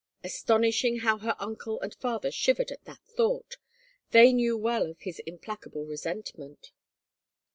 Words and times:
Astonishing 0.23 1.01
how 1.01 1.19
her 1.19 1.35
uncle 1.37 1.79
and 1.79 1.93
father 1.93 2.31
shivered 2.31 2.71
at 2.71 2.85
that 2.85 3.01
thought! 3.05 3.57
They 4.09 4.33
knew 4.33 4.57
well 4.57 4.89
of 4.89 5.01
his 5.01 5.19
implacable 5.27 5.85
resentment. 5.85 6.71